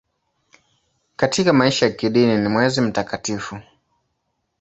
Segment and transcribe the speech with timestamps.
[1.15, 3.59] Katika maisha ya kidini ni mwezi mtakatifu.